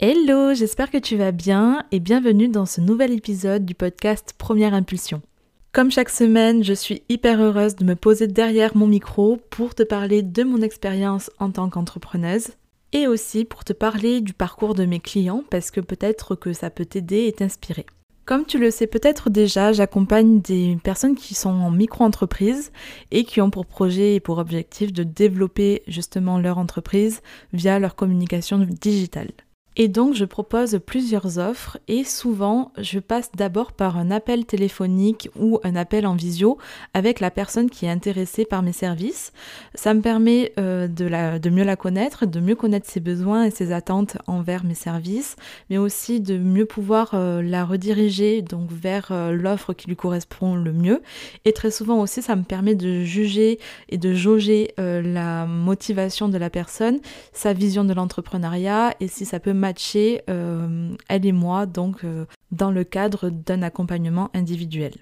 [0.00, 4.74] Hello, j'espère que tu vas bien et bienvenue dans ce nouvel épisode du podcast Première
[4.74, 5.22] Impulsion.
[5.70, 9.84] Comme chaque semaine, je suis hyper heureuse de me poser derrière mon micro pour te
[9.84, 12.48] parler de mon expérience en tant qu'entrepreneuse
[12.92, 16.70] et aussi pour te parler du parcours de mes clients parce que peut-être que ça
[16.70, 17.86] peut t'aider et t'inspirer.
[18.24, 22.72] Comme tu le sais peut-être déjà, j'accompagne des personnes qui sont en micro-entreprise
[23.12, 27.22] et qui ont pour projet et pour objectif de développer justement leur entreprise
[27.52, 29.30] via leur communication digitale.
[29.76, 35.28] Et donc je propose plusieurs offres et souvent je passe d'abord par un appel téléphonique
[35.36, 36.58] ou un appel en visio
[36.92, 39.32] avec la personne qui est intéressée par mes services.
[39.74, 43.72] Ça me permet euh, de, mieux la connaître, de mieux connaître ses besoins et ses
[43.72, 45.34] attentes envers mes services,
[45.70, 50.54] mais aussi de mieux pouvoir euh, la rediriger donc vers euh, l'offre qui lui correspond
[50.54, 51.02] le mieux.
[51.44, 56.38] Et très souvent aussi ça me permet de juger et de jauger la motivation de
[56.38, 57.00] la personne,
[57.32, 59.52] sa vision de l'entrepreneuriat et si ça peut
[60.28, 64.92] euh, elle et moi, donc euh, dans le cadre d'un accompagnement individuel.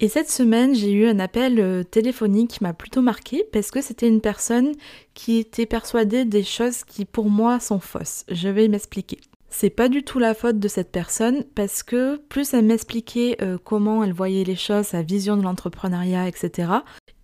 [0.00, 3.80] Et cette semaine, j'ai eu un appel euh, téléphonique qui m'a plutôt marqué parce que
[3.80, 4.72] c'était une personne
[5.14, 8.24] qui était persuadée des choses qui pour moi sont fausses.
[8.30, 9.18] Je vais m'expliquer.
[9.50, 14.04] C'est pas du tout la faute de cette personne parce que plus elle m'expliquait comment
[14.04, 16.68] elle voyait les choses, sa vision de l'entrepreneuriat, etc.,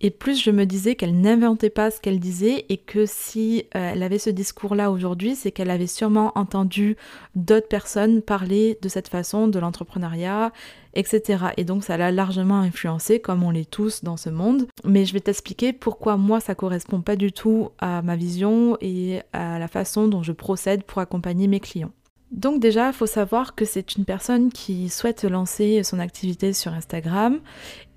[0.01, 3.93] et plus je me disais qu'elle n'inventait pas ce qu'elle disait et que si euh,
[3.93, 6.97] elle avait ce discours-là aujourd'hui, c'est qu'elle avait sûrement entendu
[7.35, 10.51] d'autres personnes parler de cette façon de l'entrepreneuriat,
[10.95, 11.45] etc.
[11.57, 14.67] Et donc ça l'a largement influencé, comme on l'est tous dans ce monde.
[14.83, 19.21] Mais je vais t'expliquer pourquoi moi ça correspond pas du tout à ma vision et
[19.31, 21.91] à la façon dont je procède pour accompagner mes clients.
[22.35, 26.73] Donc déjà, il faut savoir que c'est une personne qui souhaite lancer son activité sur
[26.73, 27.39] Instagram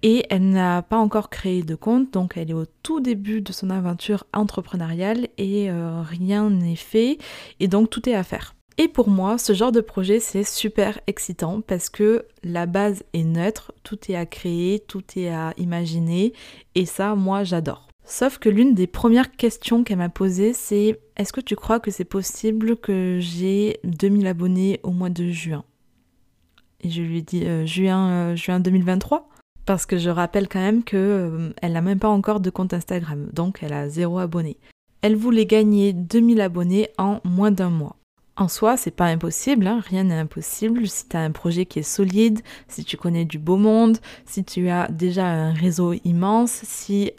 [0.03, 3.51] et elle n'a pas encore créé de compte, donc elle est au tout début de
[3.51, 7.19] son aventure entrepreneuriale et euh, rien n'est fait
[7.59, 8.55] et donc tout est à faire.
[8.77, 13.25] Et pour moi, ce genre de projet, c'est super excitant parce que la base est
[13.25, 16.33] neutre, tout est à créer, tout est à imaginer
[16.77, 17.88] et ça, moi, j'adore.
[18.11, 21.91] Sauf que l'une des premières questions qu'elle m'a posées, c'est est-ce que tu crois que
[21.91, 25.63] c'est possible que j'ai 2000 abonnés au mois de juin?
[26.81, 29.29] Et je lui ai dit euh, juin, euh, juin 2023
[29.67, 33.29] parce que je rappelle quand même qu'elle euh, n'a même pas encore de compte Instagram,
[33.35, 34.57] donc elle a zéro abonné.
[35.03, 37.97] Elle voulait gagner 2000 abonnés en moins d'un mois.
[38.39, 40.89] En soi, c'est pas impossible, hein, rien n'est impossible.
[40.89, 44.45] Si tu as un projet qui est solide, si tu connais du beau monde, si
[44.45, 47.13] tu as déjà un réseau immense, si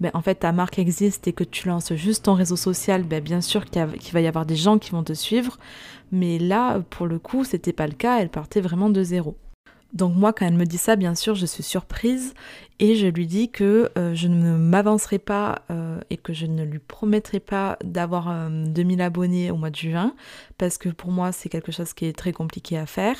[0.00, 3.22] ben, en fait ta marque existe et que tu lances juste ton réseau social, ben,
[3.22, 5.58] bien sûr qu'il va y avoir des gens qui vont te suivre.
[6.12, 9.36] Mais là, pour le coup, c'était pas le cas, elle partait vraiment de zéro.
[9.94, 12.34] Donc moi, quand elle me dit ça, bien sûr, je suis surprise
[12.78, 16.62] et je lui dis que euh, je ne m'avancerai pas euh, et que je ne
[16.62, 20.14] lui promettrai pas d'avoir 2000 euh, abonnés au mois de juin
[20.58, 23.16] parce que pour moi, c'est quelque chose qui est très compliqué à faire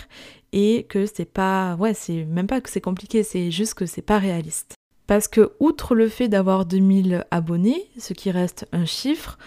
[0.52, 4.02] et que c'est pas, ouais, c'est même pas que c'est compliqué, c'est juste que c'est
[4.02, 4.77] pas réaliste.
[5.08, 9.38] Parce que, outre le fait d'avoir 2000 abonnés, ce qui reste un chiffre,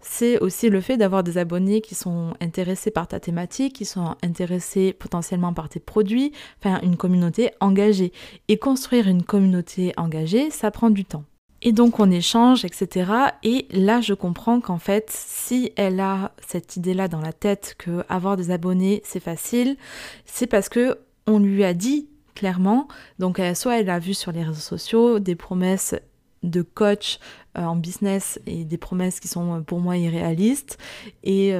[0.00, 4.16] c'est aussi le fait d'avoir des abonnés qui sont intéressés par ta thématique, qui sont
[4.22, 8.12] intéressés potentiellement par tes produits, enfin une communauté engagée.
[8.48, 11.24] Et construire une communauté engagée, ça prend du temps.
[11.60, 13.12] Et donc on échange, etc.
[13.42, 18.04] Et là, je comprends qu'en fait, si elle a cette idée-là dans la tête que
[18.08, 19.76] avoir des abonnés, c'est facile,
[20.24, 22.88] c'est parce que on lui a dit clairement.
[23.18, 25.94] Donc euh, soit elle a vu sur les réseaux sociaux des promesses
[26.42, 27.18] de coach
[27.58, 30.78] euh, en business et des promesses qui sont euh, pour moi irréalistes
[31.22, 31.54] et,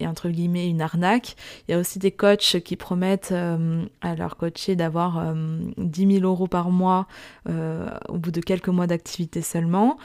[0.00, 1.36] entre guillemets une arnaque.
[1.68, 5.34] Il y a aussi des coachs qui promettent à leurs coachés d'avoir
[5.76, 7.06] 10 000 euros par mois
[7.46, 9.98] au bout de quelques mois d'activité seulement.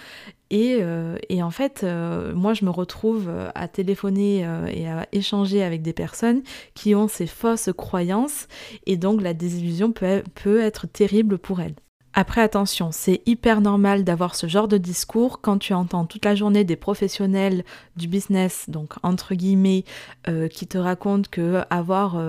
[0.52, 4.40] Euh, et, en fait, euh, moi, je me retrouve euh, à téléphoner
[4.74, 6.42] et à échanger avec des personnes
[6.74, 8.48] qui ont ces fausses croyances,
[8.86, 11.76] et donc la désillusion peut, peut être terrible pour elles.
[12.14, 16.36] Après, attention, c'est hyper normal d'avoir ce genre de discours quand tu entends toute la
[16.36, 17.64] journée des professionnels
[17.96, 19.86] du business, donc entre guillemets,
[20.52, 22.22] qui te racontent que avoir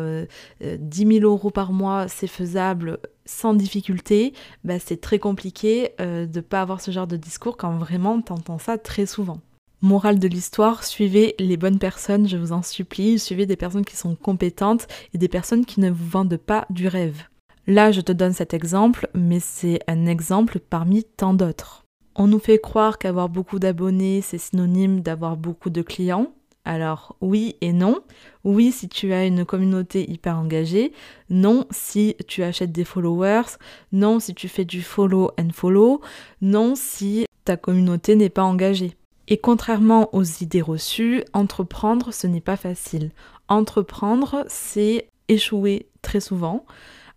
[0.61, 6.41] 10 000 euros par mois, c'est faisable sans difficulté, bah, c'est très compliqué de ne
[6.41, 9.41] pas avoir ce genre de discours quand vraiment tu entends ça très souvent.
[9.81, 13.97] Morale de l'histoire, suivez les bonnes personnes, je vous en supplie, suivez des personnes qui
[13.97, 17.25] sont compétentes et des personnes qui ne vous vendent pas du rêve.
[17.67, 21.85] Là, je te donne cet exemple, mais c'est un exemple parmi tant d'autres.
[22.15, 26.33] On nous fait croire qu'avoir beaucoup d'abonnés, c'est synonyme d'avoir beaucoup de clients.
[26.65, 28.01] Alors oui et non.
[28.45, 30.93] Oui si tu as une communauté hyper engagée.
[31.29, 33.57] Non si tu achètes des followers.
[33.91, 36.01] Non si tu fais du follow and follow.
[36.41, 38.97] Non si ta communauté n'est pas engagée.
[39.29, 43.11] Et contrairement aux idées reçues, entreprendre, ce n'est pas facile.
[43.49, 46.65] entreprendre, c'est échouer très souvent,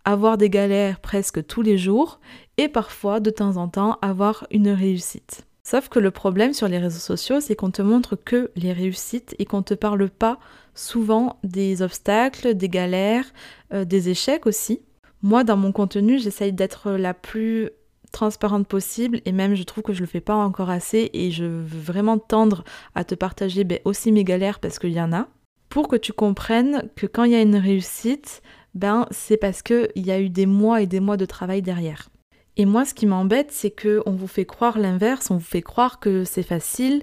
[0.06, 2.20] avoir des galères presque tous les jours
[2.56, 5.42] et parfois de temps en temps avoir une réussite.
[5.62, 9.34] Sauf que le problème sur les réseaux sociaux, c'est qu'on te montre que les réussites
[9.40, 10.38] et qu'on ne te parle pas
[10.74, 13.26] souvent des obstacles, des galères,
[13.74, 14.80] euh, des échecs aussi.
[15.22, 17.70] Moi, dans mon contenu, j'essaye d'être la plus
[18.12, 21.44] transparente possible et même je trouve que je le fais pas encore assez et je
[21.44, 22.62] veux vraiment tendre
[22.94, 25.26] à te partager ben, aussi mes galères parce qu'il y en a
[25.68, 28.40] pour que tu comprennes que quand il y a une réussite,
[28.76, 32.08] ben c'est parce qu'il y a eu des mois et des mois de travail derrière.
[32.56, 35.98] Et moi, ce qui m'embête, c'est qu'on vous fait croire l'inverse, on vous fait croire
[35.98, 37.02] que c'est facile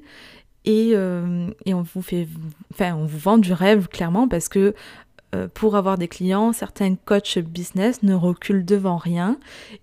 [0.66, 2.28] et, euh, et, on vous fait,
[2.74, 4.74] enfin, on vous vend du rêve clairement parce que
[5.36, 9.38] euh, pour avoir des clients, certains coachs business ne reculent devant rien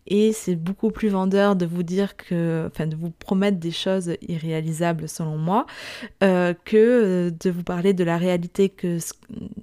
[0.07, 4.15] et c'est beaucoup plus vendeur de vous dire que, enfin, de vous promettre des choses
[4.27, 5.67] irréalisables selon moi,
[6.23, 8.73] euh, que de vous parler de la réalité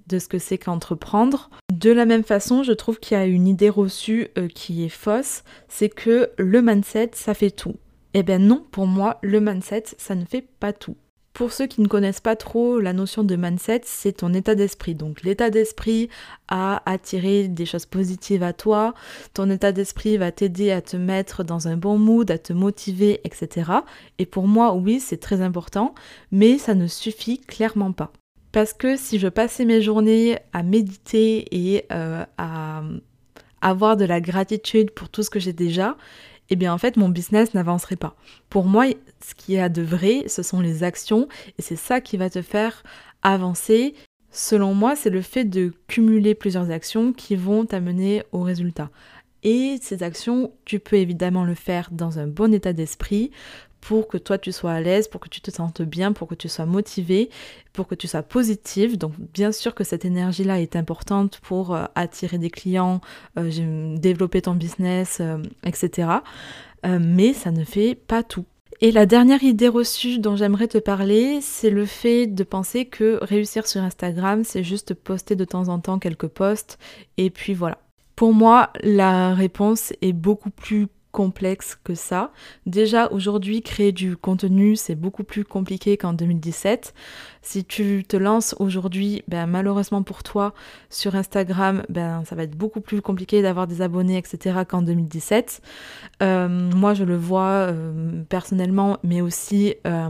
[0.07, 1.49] de ce que c'est qu'entreprendre.
[1.77, 5.43] De la même façon, je trouve qu'il y a une idée reçue qui est fausse,
[5.67, 7.75] c'est que le mindset, ça fait tout.
[8.15, 10.95] Eh bien non, pour moi, le mindset, ça ne fait pas tout.
[11.33, 14.95] Pour ceux qui ne connaissent pas trop la notion de mindset, c'est ton état d'esprit.
[14.95, 16.09] Donc l'état d'esprit
[16.47, 18.95] à attirer des choses positives à toi,
[19.35, 23.21] ton état d'esprit va t'aider à te mettre dans un bon mood, à te motiver,
[23.23, 23.71] etc.
[24.17, 25.93] Et pour moi, oui, c'est très important,
[26.31, 28.11] mais ça ne suffit clairement pas.
[28.51, 32.81] Parce que si je passais mes journées à méditer et euh, à
[33.61, 35.97] avoir de la gratitude pour tout ce que j'ai déjà,
[36.49, 38.15] eh bien en fait mon business n'avancerait pas.
[38.49, 38.85] Pour moi,
[39.25, 41.27] ce qui y a de vrai, ce sont les actions
[41.57, 42.83] et c'est ça qui va te faire
[43.21, 43.95] avancer.
[44.31, 48.91] Selon moi, c'est le fait de cumuler plusieurs actions qui vont t'amener au résultat.
[49.43, 53.31] Et ces actions, tu peux évidemment le faire dans un bon état d'esprit
[53.87, 56.35] pour que toi tu sois à l'aise, pour que tu te sentes bien, pour que
[56.35, 57.29] tu sois motivé,
[57.71, 58.97] pour que tu sois positive.
[58.97, 62.99] Donc bien sûr que cette énergie-là est importante pour euh, attirer des clients,
[63.39, 66.09] euh, développer ton business, euh, etc.
[66.83, 68.45] mais ça ne fait pas tout.
[68.81, 73.19] Et la dernière idée reçue dont j'aimerais te parler, c'est le fait de penser que
[73.21, 76.77] réussir sur Instagram, c'est juste poster de temps en temps quelques posts
[77.15, 77.77] et puis voilà.
[78.17, 80.87] Pour moi, la réponse est beaucoup plus
[81.17, 82.31] complexe que ça.
[82.67, 86.93] Déjà aujourd'hui créer du contenu c'est beaucoup plus compliqué qu'en 2017.
[87.41, 90.53] Si tu te lances aujourd'hui, ben, malheureusement pour toi
[90.91, 95.61] sur Instagram, ben, ça va être beaucoup plus compliqué d'avoir des abonnés etc qu'en 2017.
[96.21, 100.09] Euh, moi je le vois euh, personnellement mais aussi euh,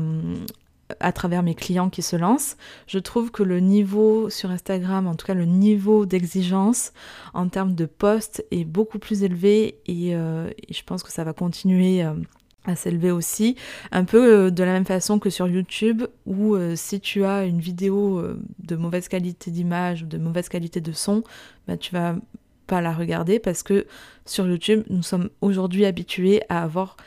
[0.99, 2.57] à travers mes clients qui se lancent.
[2.87, 6.93] Je trouve que le niveau sur Instagram, en tout cas le niveau d'exigence
[7.33, 11.33] en termes de posts est beaucoup plus élevé et, euh, je pense que ça va
[11.33, 12.13] continuer euh,
[12.65, 13.55] à s'élever aussi.
[13.91, 17.59] Un peu euh, de la même façon que sur YouTube où si tu as une
[17.59, 18.23] vidéo
[18.59, 21.23] de mauvaise qualité d'image ou de mauvaise qualité de son,
[21.67, 22.15] bah, tu vas
[22.65, 23.87] pas la regarder parce que
[24.25, 26.97] sur YouTube, nous sommes aujourd'hui habitués à avoir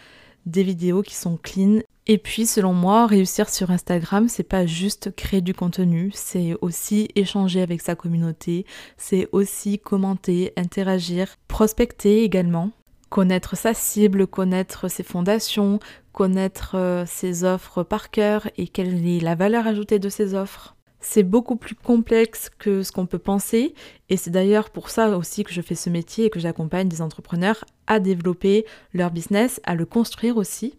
[0.46, 5.14] des vidéos qui sont clean et puis, selon moi, réussir sur Instagram, c'est pas juste
[5.14, 8.66] créer du contenu, c'est aussi échanger avec sa communauté,
[8.96, 12.72] c'est aussi commenter, interagir, prospecter également,
[13.10, 15.78] connaître sa cible, connaître ses fondations,
[16.12, 20.74] connaître euh, ses offres par cœur et quelle est la valeur ajoutée de ses offres.
[21.00, 23.74] C'est beaucoup plus complexe que ce qu'on peut penser.
[24.08, 27.02] Et c'est d'ailleurs pour ça aussi que je fais ce métier et que j'accompagne des
[27.02, 30.74] entrepreneurs à développer leur business, à le construire aussi.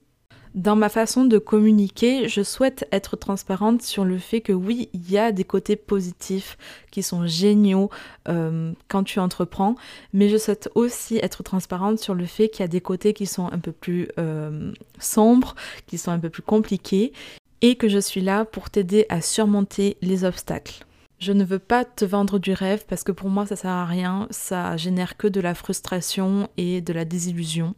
[0.54, 5.10] Dans ma façon de communiquer, je souhaite être transparente sur le fait que oui, il
[5.10, 6.58] y a des côtés positifs
[6.92, 7.90] qui sont géniaux
[8.28, 9.76] euh, quand tu entreprends,
[10.12, 13.28] mais je souhaite aussi être transparente sur le fait qu'il y a des côtés qui
[13.28, 15.56] sont un peu plus euh, sombres,
[15.88, 17.14] qui sont un peu plus compliqués,
[17.62, 20.86] et que je suis là pour t'aider à surmonter les obstacles.
[21.20, 23.86] Je ne veux pas te vendre du rêve parce que pour moi ça sert à
[23.86, 27.76] rien, ça génère que de la frustration et de la désillusion.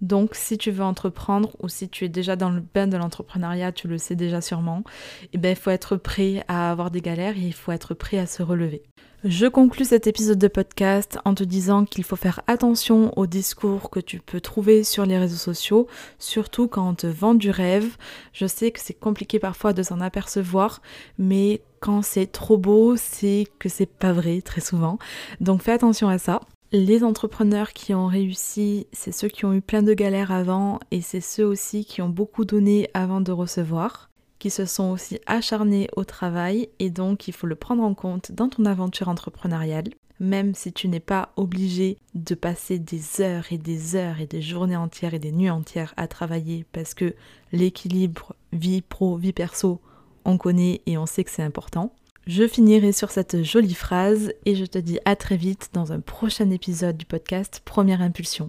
[0.00, 3.72] Donc, si tu veux entreprendre ou si tu es déjà dans le bain de l'entrepreneuriat,
[3.72, 4.84] tu le sais déjà sûrement,
[5.32, 8.18] eh ben, il faut être prêt à avoir des galères et il faut être prêt
[8.18, 8.82] à se relever.
[9.24, 13.88] Je conclus cet épisode de podcast en te disant qu'il faut faire attention aux discours
[13.88, 15.86] que tu peux trouver sur les réseaux sociaux,
[16.18, 17.96] surtout quand on te vend du rêve.
[18.34, 20.82] Je sais que c'est compliqué parfois de s'en apercevoir,
[21.16, 24.98] mais quand c'est trop beau, c'est que c'est pas vrai très souvent.
[25.40, 26.40] Donc fais attention à ça.
[26.76, 31.02] Les entrepreneurs qui ont réussi, c'est ceux qui ont eu plein de galères avant et
[31.02, 35.86] c'est ceux aussi qui ont beaucoup donné avant de recevoir, qui se sont aussi acharnés
[35.94, 39.90] au travail et donc il faut le prendre en compte dans ton aventure entrepreneuriale.
[40.18, 44.42] Même si tu n'es pas obligé de passer des heures et des heures et des
[44.42, 47.14] journées entières et des nuits entières à travailler parce que
[47.52, 49.80] l'équilibre vie pro, vie perso,
[50.24, 51.92] on connaît et on sait que c'est important.
[52.26, 56.00] Je finirai sur cette jolie phrase et je te dis à très vite dans un
[56.00, 58.46] prochain épisode du podcast Première Impulsion.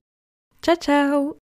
[0.62, 1.45] Ciao ciao